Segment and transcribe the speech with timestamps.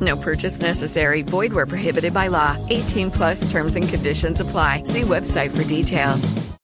[0.00, 1.22] No purchase necessary.
[1.22, 2.56] Void where prohibited by law.
[2.68, 4.82] 18 plus terms and conditions apply.
[4.82, 6.56] See website for details.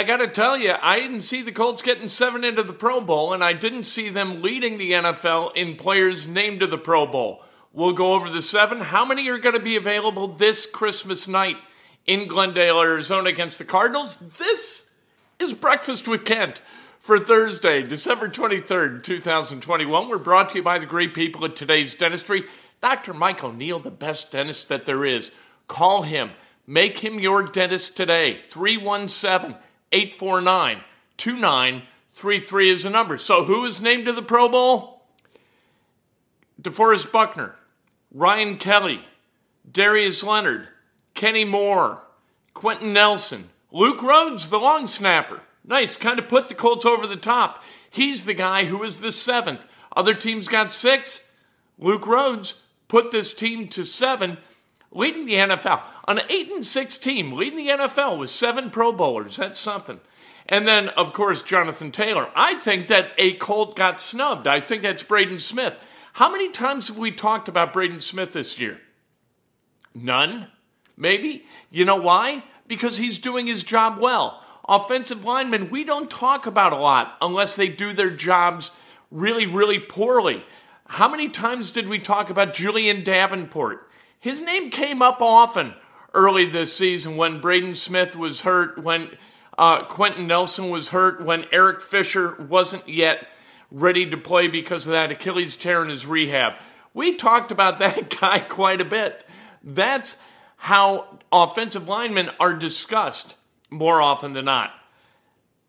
[0.00, 3.02] I got to tell you, I didn't see the Colts getting seven into the Pro
[3.02, 7.06] Bowl, and I didn't see them leading the NFL in players named to the Pro
[7.06, 7.44] Bowl.
[7.74, 8.80] We'll go over the seven.
[8.80, 11.56] How many are going to be available this Christmas night
[12.06, 14.16] in Glendale, Arizona against the Cardinals?
[14.16, 14.88] This
[15.38, 16.62] is Breakfast with Kent
[17.00, 20.08] for Thursday, December 23rd, 2021.
[20.08, 22.44] We're brought to you by the great people at today's dentistry.
[22.80, 23.14] Dr.
[23.14, 25.32] Mike O'Neill, the best dentist that there is.
[25.66, 26.30] Call him.
[26.66, 28.40] Make him your dentist today.
[28.50, 29.56] 317
[29.92, 30.82] 849
[31.16, 33.18] 2933 is the number.
[33.18, 35.02] So, who is named to the Pro Bowl?
[36.60, 37.56] DeForest Buckner,
[38.12, 39.00] Ryan Kelly,
[39.70, 40.68] Darius Leonard,
[41.14, 42.02] Kenny Moore,
[42.52, 45.40] Quenton Nelson, Luke Rhodes, the long snapper.
[45.64, 47.62] Nice, kind of put the Colts over the top.
[47.90, 49.64] He's the guy who is the seventh.
[49.94, 51.24] Other teams got six.
[51.78, 52.54] Luke Rhodes
[52.88, 54.38] put this team to seven,
[54.90, 55.82] leading the NFL.
[56.08, 59.36] An eight and six team leading the NFL with seven Pro Bowlers.
[59.36, 60.00] That's something.
[60.48, 62.28] And then, of course, Jonathan Taylor.
[62.34, 64.48] I think that a Colt got snubbed.
[64.48, 65.74] I think that's Braden Smith.
[66.14, 68.80] How many times have we talked about Braden Smith this year?
[69.94, 70.48] None?
[70.96, 71.46] Maybe?
[71.70, 72.42] You know why?
[72.66, 74.42] Because he's doing his job well.
[74.70, 78.70] Offensive linemen, we don't talk about a lot unless they do their jobs
[79.10, 80.44] really, really poorly.
[80.86, 83.90] How many times did we talk about Julian Davenport?
[84.20, 85.74] His name came up often
[86.14, 89.10] early this season when Braden Smith was hurt, when
[89.58, 93.26] uh, Quenton Nelson was hurt, when Eric Fisher wasn't yet
[93.72, 96.52] ready to play because of that Achilles tear in his rehab.
[96.94, 99.26] We talked about that guy quite a bit.
[99.64, 100.16] That's
[100.58, 103.34] how offensive linemen are discussed
[103.70, 104.72] more often than not.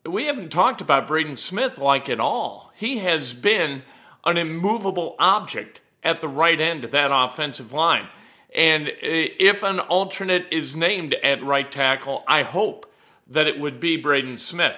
[0.04, 2.72] We haven't talked about Braden Smith like at all.
[2.76, 3.82] He has been
[4.24, 8.08] an immovable object at the right end of that offensive line.
[8.54, 12.92] And if an alternate is named at right tackle, I hope
[13.28, 14.76] that it would be Braden Smith.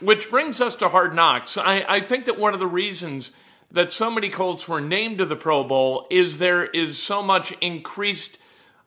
[0.00, 1.56] Which brings us to hard knocks.
[1.56, 3.32] I, I think that one of the reasons
[3.70, 7.52] that so many Colts were named to the Pro Bowl is there is so much
[7.60, 8.38] increased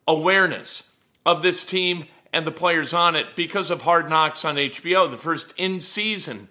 [0.07, 0.83] awareness
[1.25, 5.17] of this team and the players on it because of Hard Knocks on HBO, the
[5.17, 6.47] first in season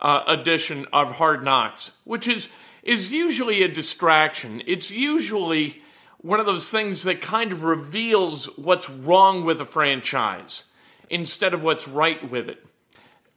[0.00, 2.48] uh, edition of Hard Knocks, which is,
[2.82, 4.62] is usually a distraction.
[4.66, 5.82] It's usually
[6.18, 10.64] one of those things that kind of reveals what's wrong with a franchise
[11.08, 12.64] instead of what's right with it.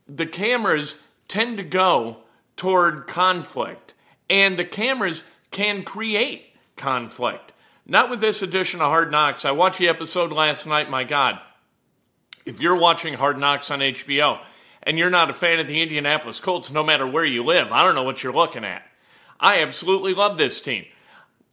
[0.08, 2.18] The cameras tend to go
[2.56, 3.94] toward conflict,
[4.28, 6.46] and the cameras can create
[6.76, 7.52] conflict.
[7.86, 9.44] Not with this edition of Hard Knocks.
[9.44, 11.38] I watched the episode last night, my God.
[12.44, 14.40] If you're watching Hard Knocks on HBO
[14.82, 17.84] and you're not a fan of the Indianapolis Colts, no matter where you live, I
[17.84, 18.82] don't know what you're looking at.
[19.40, 20.84] I absolutely love this team.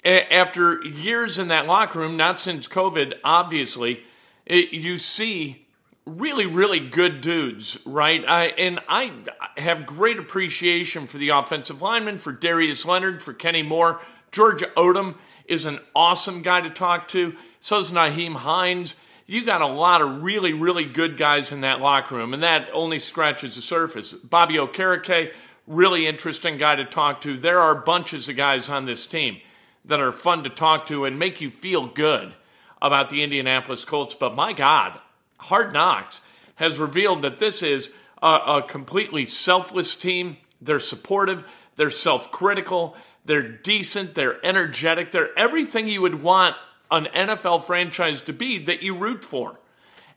[0.03, 4.03] After years in that locker room, not since COVID, obviously,
[4.45, 5.65] it, you see
[6.05, 8.23] really, really good dudes, right?
[8.27, 9.11] I, and I
[9.57, 14.01] have great appreciation for the offensive linemen, for Darius Leonard, for Kenny Moore.
[14.31, 15.15] Georgia Odum
[15.45, 17.35] is an awesome guy to talk to.
[17.59, 18.95] So is Nyheim Hines
[19.31, 22.67] you got a lot of really, really good guys in that locker room, and that
[22.73, 24.11] only scratches the surface.
[24.11, 25.31] Bobby Okereke,
[25.67, 27.37] really interesting guy to talk to.
[27.37, 29.39] There are bunches of guys on this team
[29.85, 32.33] that are fun to talk to and make you feel good
[32.81, 34.15] about the Indianapolis Colts.
[34.15, 34.99] But my God,
[35.37, 36.19] Hard Knocks
[36.55, 37.89] has revealed that this is
[38.21, 40.35] a, a completely selfless team.
[40.59, 41.45] They're supportive,
[41.77, 46.57] they're self critical, they're decent, they're energetic, they're everything you would want
[46.91, 49.59] an NFL franchise to be that you root for.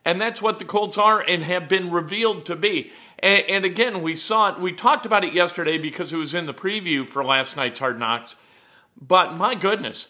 [0.04, 2.92] And that's what the Colts are and have been revealed to be.
[3.20, 6.46] And, and, again, we saw it, we talked about it yesterday because it was in
[6.46, 8.36] the preview for last night's Hard Knocks.
[9.00, 10.08] But my goodness,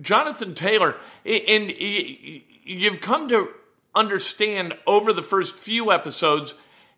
[0.00, 3.48] Jonathan Taylor, and you've come to
[3.94, 6.54] understand over the first few episodes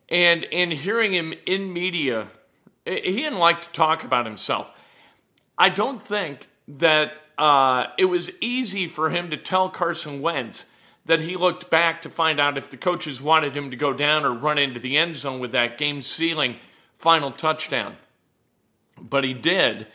[0.08, 2.28] and and hearing him in media,
[2.84, 4.70] he didn't like to talk about himself.
[5.56, 10.66] I don't think that uh, it was easy for him to tell Carson Wentz
[11.06, 14.24] that he looked back to find out if the coaches wanted him to go down
[14.24, 16.56] or run into the end zone with that game sealing
[16.98, 17.96] final touchdown.
[19.00, 19.86] But he did.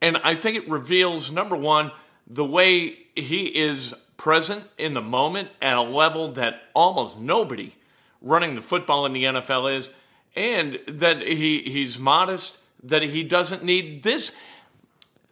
[0.00, 1.92] And I think it reveals, number one,
[2.26, 7.74] the way he is present in the moment at a level that almost nobody
[8.22, 9.90] running the football in the NFL is,
[10.34, 14.32] and that he, he's modest, that he doesn't need this.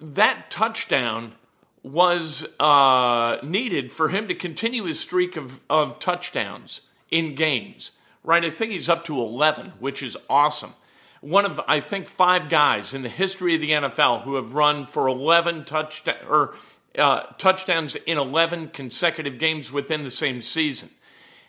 [0.01, 1.35] That touchdown
[1.83, 7.93] was uh, needed for him to continue his streak of, of touchdowns in games,
[8.23, 8.45] right?
[8.45, 10.75] I think he's up to 11, which is awesome.
[11.21, 14.87] One of, I think, five guys in the history of the NFL who have run
[14.87, 16.55] for 11 touchdowns or
[16.99, 20.91] uh, touchdowns in 11 consecutive games within the same season.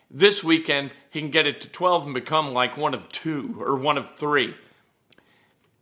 [0.09, 3.77] This weekend, he can get it to 12 and become like one of two or
[3.77, 4.53] one of three.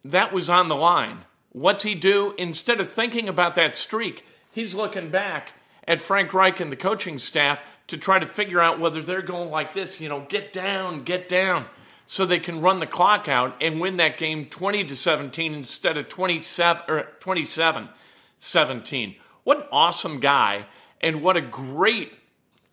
[0.06, 1.26] That was on the line.
[1.52, 2.36] What's he do?
[2.38, 5.54] Instead of thinking about that streak, he's looking back
[5.88, 9.50] at Frank Reich and the coaching staff to try to figure out whether they're going
[9.50, 11.66] like this, you know, get down, get down,
[12.06, 15.98] so they can run the clock out and win that game 20 to 17 instead
[15.98, 17.90] of 27 or 27
[18.38, 19.16] 17.
[19.44, 20.68] What an awesome guy,
[21.02, 22.14] and what a great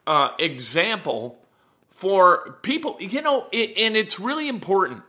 [0.07, 1.39] uh, example
[1.89, 2.99] for people.
[3.01, 5.03] You know, it, and it's really important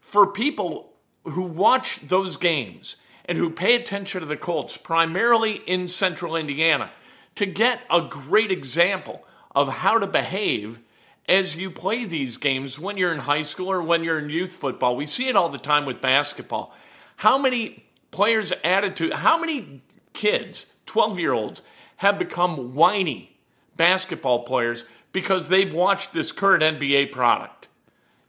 [0.00, 0.92] for people
[1.24, 6.90] who watch those games and who pay attention to the Colts, primarily in central Indiana,
[7.34, 9.24] to get a great example
[9.54, 10.78] of how to behave
[11.28, 14.54] as you play these games when you're in high school or when you're in youth
[14.54, 14.96] football.
[14.96, 16.74] We see it all the time with basketball.
[17.16, 19.82] How many players' attitude, how many
[20.12, 21.62] kids, 12 year olds,
[21.96, 23.36] have become whiny
[23.76, 27.55] basketball players because they've watched this current NBA product?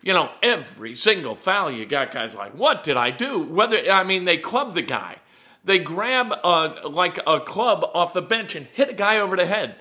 [0.07, 3.41] You know, every single foul you got guys like, what did I do?
[3.41, 5.17] Whether, I mean, they club the guy.
[5.65, 9.45] They grab a, like a club off the bench and hit a guy over the
[9.45, 9.75] head.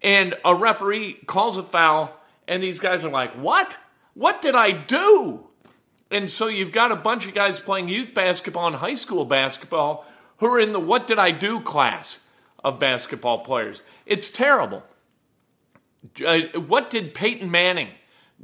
[0.00, 3.76] And a referee calls a foul, and these guys are like, what?
[4.14, 5.46] What did I do?
[6.10, 10.06] And so you've got a bunch of guys playing youth basketball and high school basketball
[10.38, 12.20] who are in the what did I do class
[12.64, 13.82] of basketball players.
[14.06, 14.82] It's terrible.
[16.24, 17.90] Uh, what did Peyton Manning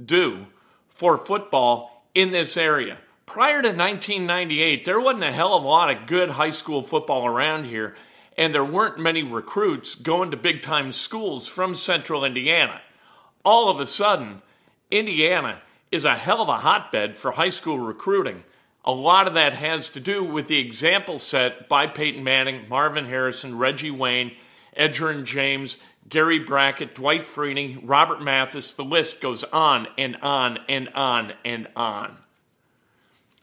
[0.04, 0.48] do
[0.94, 2.98] for football in this area.
[3.26, 7.26] Prior to 1998, there wasn't a hell of a lot of good high school football
[7.26, 7.94] around here,
[8.36, 12.80] and there weren't many recruits going to big time schools from central Indiana.
[13.44, 14.42] All of a sudden,
[14.90, 18.44] Indiana is a hell of a hotbed for high school recruiting.
[18.84, 23.06] A lot of that has to do with the example set by Peyton Manning, Marvin
[23.06, 24.32] Harrison, Reggie Wayne,
[24.76, 25.78] Edgerrin James,
[26.08, 31.66] Gary Brackett, Dwight Freeney, Robert Mathis, the list goes on and on and on and
[31.74, 32.16] on.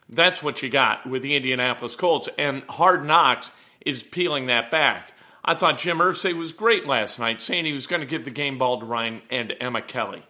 [0.10, 3.52] That's what you got with the Indianapolis Colts, and Hard Knocks
[3.86, 5.14] is peeling that back.
[5.44, 8.32] I thought Jim Irsay was great last night, saying he was going to give the
[8.32, 10.24] game ball to Ryan and Emma Kelly.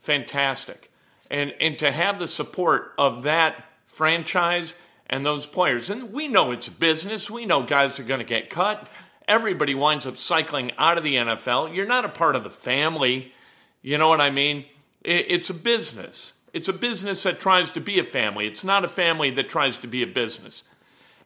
[0.00, 0.90] Fantastic.
[1.30, 4.74] And, and to have the support of that franchise
[5.08, 8.50] and those players, and we know it's business, we know guys are going to get
[8.50, 8.88] cut
[9.28, 11.74] everybody winds up cycling out of the NFL.
[11.74, 13.32] You're not a part of the family.
[13.82, 14.64] You know what I mean?
[15.02, 16.34] It's a business.
[16.52, 18.46] It's a business that tries to be a family.
[18.46, 20.64] It's not a family that tries to be a business.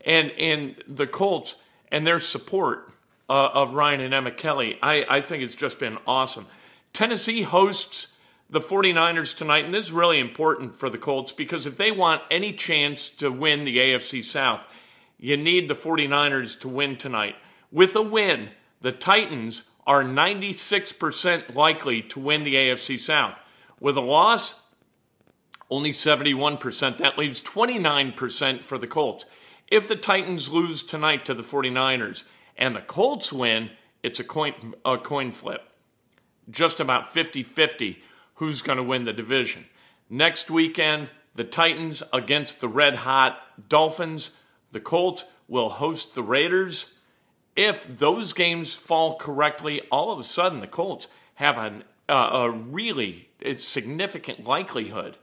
[0.05, 1.57] And and the Colts
[1.91, 2.91] and their support
[3.29, 6.47] uh, of Ryan and Emma Kelly, I, I think it's just been awesome.
[6.93, 8.09] Tennessee hosts
[8.49, 12.23] the 49ers tonight, and this is really important for the Colts because if they want
[12.31, 14.61] any chance to win the AFC South,
[15.19, 17.35] you need the 49ers to win tonight.
[17.71, 23.39] With a win, the Titans are 96% likely to win the AFC South.
[23.81, 24.57] With a loss,
[25.71, 26.99] only 71%.
[26.99, 29.27] That leaves 29% for the Colts.
[29.69, 32.25] If the Titans lose tonight to the 49ers
[32.57, 33.71] and the Colts win,
[34.03, 35.63] it's a coin, a coin flip.
[36.49, 38.03] Just about 50 50
[38.35, 39.65] who's going to win the division.
[40.09, 44.31] Next weekend, the Titans against the red hot Dolphins.
[44.73, 46.93] The Colts will host the Raiders.
[47.57, 52.51] If those games fall correctly, all of a sudden the Colts have an, uh, a
[52.51, 55.17] really significant likelihood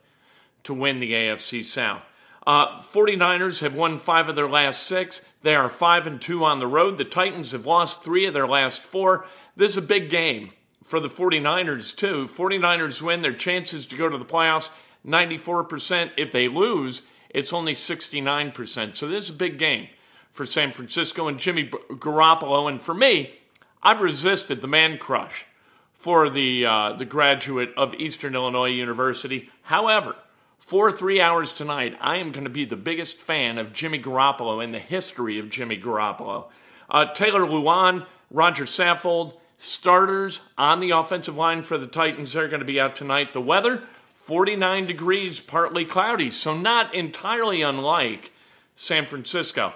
[0.63, 2.03] to win the AFC South.
[2.45, 5.21] Uh, 49ers have won five of their last six.
[5.43, 6.97] They are five and two on the road.
[6.97, 9.25] The Titans have lost three of their last four.
[9.55, 10.51] This is a big game
[10.83, 12.27] for the 49ers, too.
[12.27, 14.71] 49ers win, their chances to go to the playoffs
[15.07, 16.11] 94%.
[16.17, 18.95] If they lose, it's only 69%.
[18.95, 19.87] So this is a big game
[20.33, 22.69] for San Francisco and Jimmy Garoppolo.
[22.69, 23.33] And for me,
[23.81, 25.45] I've resisted the man crush
[25.93, 29.49] for the uh, the graduate of Eastern Illinois University.
[29.61, 30.15] However,
[30.57, 34.63] for three hours tonight, I am going to be the biggest fan of Jimmy Garoppolo
[34.63, 36.45] in the history of Jimmy Garoppolo.
[36.89, 42.33] Uh, Taylor Lewan, Roger Saffold, starters on the offensive line for the Titans.
[42.33, 43.33] They're going to be out tonight.
[43.33, 43.83] The weather,
[44.15, 48.31] 49 degrees, partly cloudy, so not entirely unlike
[48.75, 49.73] San Francisco.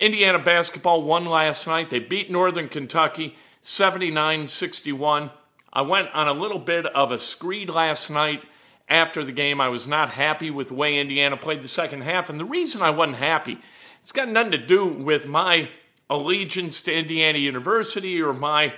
[0.00, 1.90] Indiana basketball won last night.
[1.90, 5.30] They beat Northern Kentucky 79 61.
[5.72, 8.42] I went on a little bit of a screed last night
[8.88, 9.60] after the game.
[9.60, 12.30] I was not happy with the way Indiana played the second half.
[12.30, 13.58] And the reason I wasn't happy,
[14.02, 15.68] it's got nothing to do with my
[16.10, 18.74] allegiance to Indiana University or my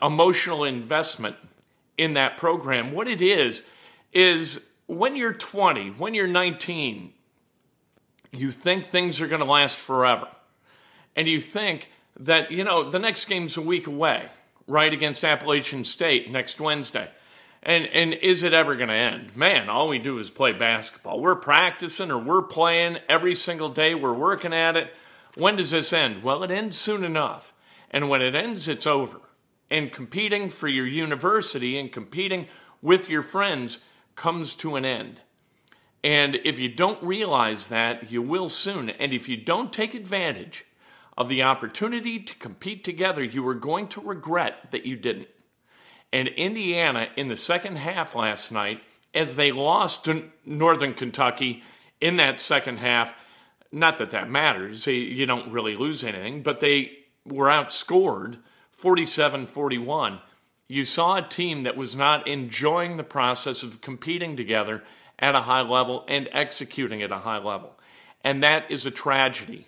[0.00, 1.36] emotional investment
[1.98, 2.92] in that program.
[2.92, 3.62] What it is,
[4.12, 7.12] is when you're 20, when you're 19,
[8.32, 10.28] you think things are going to last forever.
[11.16, 11.88] And you think
[12.18, 14.28] that, you know, the next game's a week away,
[14.66, 17.08] right, against Appalachian State next Wednesday.
[17.62, 19.36] And, and is it ever going to end?
[19.36, 21.20] Man, all we do is play basketball.
[21.20, 23.94] We're practicing or we're playing every single day.
[23.94, 24.92] We're working at it.
[25.34, 26.22] When does this end?
[26.22, 27.52] Well, it ends soon enough.
[27.90, 29.20] And when it ends, it's over.
[29.70, 32.48] And competing for your university and competing
[32.82, 33.78] with your friends
[34.16, 35.20] comes to an end.
[36.02, 38.88] And if you don't realize that, you will soon.
[38.88, 40.64] And if you don't take advantage
[41.16, 45.28] of the opportunity to compete together, you are going to regret that you didn't.
[46.12, 48.80] And Indiana, in the second half last night,
[49.14, 51.62] as they lost to Northern Kentucky
[52.00, 53.14] in that second half,
[53.72, 56.90] not that that matters, eh, you don't really lose anything, but they
[57.24, 58.38] were outscored
[58.72, 60.20] 47 41.
[60.68, 64.82] You saw a team that was not enjoying the process of competing together
[65.18, 67.78] at a high level and executing at a high level.
[68.22, 69.66] And that is a tragedy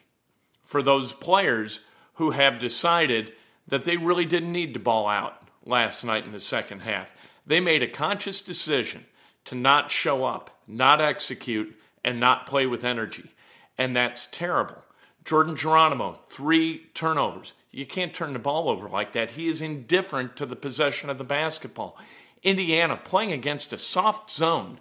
[0.73, 1.81] for those players
[2.14, 3.31] who have decided
[3.69, 7.12] that they really didn't need to ball out last night in the second half.
[7.47, 9.05] They made a conscious decision
[9.45, 13.31] to not show up, not execute, and not play with energy.
[13.76, 14.83] And that's terrible.
[15.26, 17.52] Jordan Geronimo, three turnovers.
[17.71, 19.33] You can't turn the ball over like that.
[19.33, 21.99] He is indifferent to the possession of the basketball.
[22.43, 24.81] Indiana playing against a soft zone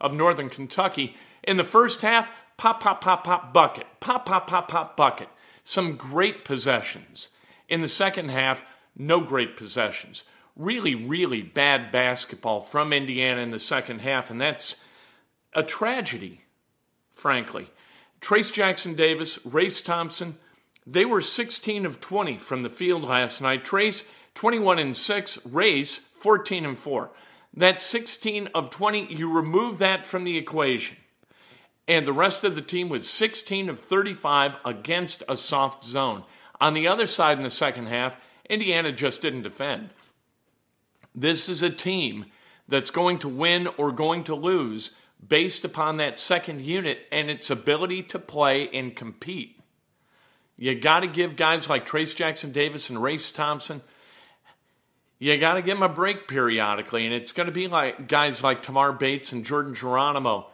[0.00, 1.16] of Northern Kentucky.
[1.42, 3.86] In the first half, pop, pop, pop, pop, bucket.
[4.00, 5.28] Pop, pop, pop, pop, bucket.
[5.64, 7.28] Some great possessions.
[7.68, 8.62] In the second half,
[8.96, 10.24] no great possessions.
[10.54, 14.76] Really, really bad basketball from Indiana in the second half, and that's
[15.52, 16.42] a tragedy,
[17.14, 17.68] frankly.
[18.20, 20.38] Trayce Jackson Davis, Race Thompson,
[20.86, 23.64] they were 16 of 20 from the field last night.
[23.64, 27.10] Trayce, 21 and 6, Race, 14 and 4.
[27.54, 30.96] That 16 of 20, you remove that from the equation.
[31.88, 36.24] And the rest of the team was 16 of 35 against a soft zone.
[36.60, 38.16] On the other side in the second half,
[38.48, 39.90] Indiana just didn't defend.
[41.14, 42.26] This is a team
[42.68, 44.90] that's going to win or going to lose
[45.26, 49.58] based upon that second unit and its ability to play and compete.
[50.56, 53.82] You got to give guys like Trayce Jackson Davis and Race Thompson
[55.18, 57.06] you got to give them a break periodically.
[57.06, 60.48] And it's going to be like guys like Tamar Bates and Jordan Geronimo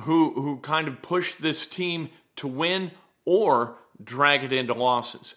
[0.00, 2.92] who, who kind of push this team to win
[3.24, 5.36] or drag it into losses.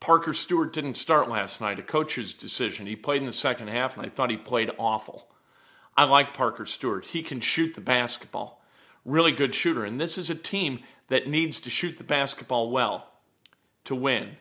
[0.00, 2.86] Parker Stewart didn't start last night, a coach's decision.
[2.86, 5.28] He played in the second half, and I thought he played awful.
[5.96, 7.06] I like Parker Stewart.
[7.06, 8.62] He can shoot the basketball.
[9.04, 9.84] Really good shooter.
[9.84, 13.08] And this is a team that needs to shoot the basketball well
[13.84, 14.36] to win.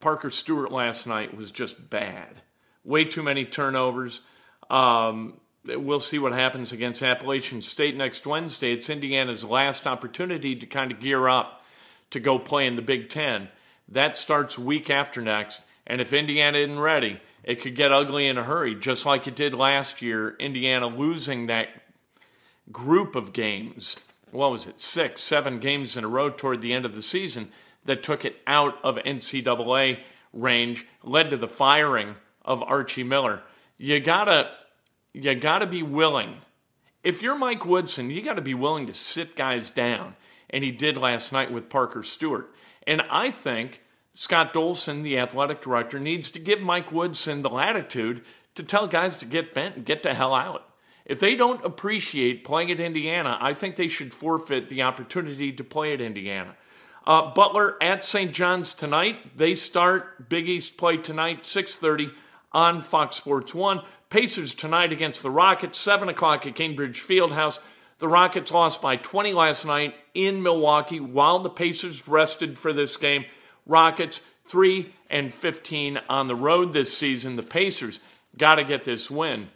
[0.00, 2.42] Parker Stewart last night was just bad
[2.84, 4.22] way too many turnovers.
[4.70, 8.72] Um, we'll see what happens against Appalachian State next Wednesday.
[8.72, 11.62] It's Indiana's last opportunity to kind of gear up
[12.10, 13.48] to go play in the Big Ten.
[13.88, 15.62] That starts week after next.
[15.86, 19.36] And if Indiana isn't ready, it could get ugly in a hurry, just like it
[19.36, 20.36] did last year.
[20.38, 21.68] Indiana losing that
[22.70, 23.96] group of games.
[24.30, 24.80] What was it?
[24.80, 27.50] Six, seven games in a row toward the end of the season
[27.84, 29.98] that took it out of NCAA
[30.32, 32.14] range, led to the firing
[32.44, 33.42] of Archie Miller.
[33.76, 34.50] You gotta
[35.14, 36.36] you gotta be willing.
[37.02, 40.16] If you're Mike Woodson, you gotta be willing to sit guys down.
[40.50, 42.54] And he did last night with Parker Stewart.
[42.86, 43.82] And I think
[44.14, 48.22] Scott Dolson, the athletic director, needs to give Mike Woodson the latitude
[48.54, 50.68] to tell guys to get bent and get the hell out.
[51.04, 55.64] If they don't appreciate playing at Indiana, I think they should forfeit the opportunity to
[55.64, 56.56] play at Indiana.
[57.04, 58.32] Uh, Butler at St.
[58.32, 59.36] John's tonight.
[59.36, 62.12] They start Big East play tonight, 6:30
[62.52, 63.82] on Fox Sports 1.
[64.12, 67.60] Pacers tonight against the Rockets, 7 o'clock at Gainbridge Fieldhouse.
[67.98, 72.98] The Rockets lost by 20 last night in Milwaukee while the Pacers rested for this
[72.98, 73.24] game.
[73.64, 77.36] Rockets 3 and 15 on the road this season.
[77.36, 78.00] The Pacers
[78.36, 79.48] got to get this win.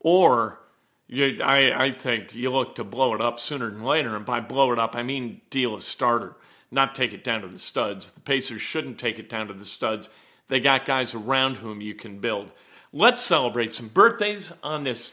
[0.00, 0.58] Or
[1.06, 4.16] you, I, I think you look to blow it up sooner than later.
[4.16, 6.34] And by blow it up, I mean deal a starter,
[6.72, 8.10] not take it down to the studs.
[8.10, 10.08] The Pacers shouldn't take it down to the studs.
[10.48, 12.50] They got guys around whom you can build.
[12.92, 15.12] Let's celebrate some birthdays on this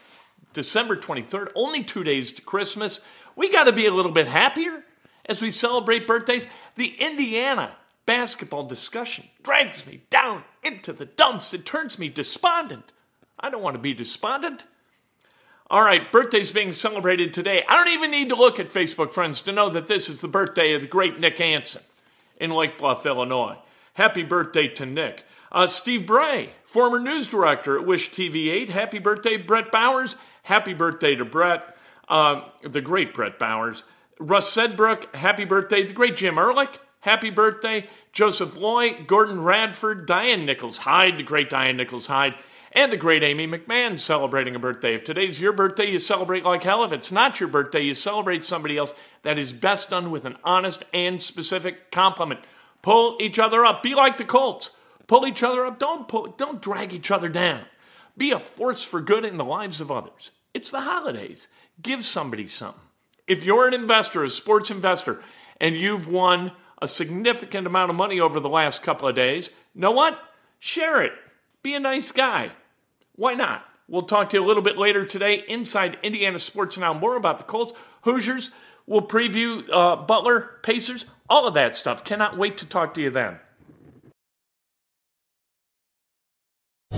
[0.51, 2.99] December 23rd, only two days to Christmas.
[3.37, 4.83] We got to be a little bit happier
[5.25, 6.47] as we celebrate birthdays.
[6.75, 11.53] The Indiana basketball discussion drags me down into the dumps.
[11.53, 12.91] It turns me despondent.
[13.39, 14.65] I don't want to be despondent.
[15.69, 17.63] All right, birthday's being celebrated today.
[17.65, 20.27] I don't even need to look at Facebook friends to know that this is the
[20.27, 21.83] birthday of the great Nick Anson
[22.41, 23.55] in Lake Bluff, Illinois.
[23.93, 25.23] Happy birthday to Nick.
[25.51, 28.69] Uh, Steve Bray, former news director at Wish TV 8.
[28.69, 30.15] Happy birthday, Brett Bowers.
[30.43, 31.75] Happy birthday to Brett,
[32.07, 33.83] uh, the great Brett Bowers.
[34.19, 35.83] Russ Sedbrook, happy birthday.
[35.85, 37.87] The great Jim Ehrlich, happy birthday.
[38.11, 42.35] Joseph Loy, Gordon Radford, Diane Nichols Hyde, the great Diane Nichols Hyde,
[42.73, 44.95] and the great Amy McMahon celebrating a birthday.
[44.95, 46.83] If today's your birthday, you celebrate like hell.
[46.83, 48.93] If it's not your birthday, you celebrate somebody else.
[49.23, 52.41] That is best done with an honest and specific compliment.
[52.81, 53.81] Pull each other up.
[53.81, 54.71] Be like the Colts.
[55.09, 55.79] Pull each other up.
[55.79, 57.65] Don't pull, don't drag each other down.
[58.15, 60.31] Be a force for good in the lives of others.
[60.53, 61.47] It's the holidays.
[61.81, 62.79] Give somebody something.
[63.27, 65.19] If you're an investor, a sports investor,
[65.59, 69.91] and you've won a significant amount of money over the last couple of days, know
[69.91, 70.19] what?
[70.59, 71.13] Share it.
[71.63, 72.51] Be a nice guy.
[73.15, 73.65] Why not?
[73.87, 76.93] We'll talk to you a little bit later today inside Indiana Sports Now.
[76.93, 77.73] More about the Colts,
[78.03, 78.51] Hoosiers.
[78.85, 82.03] We'll preview uh, Butler, Pacers, all of that stuff.
[82.03, 83.39] Cannot wait to talk to you then.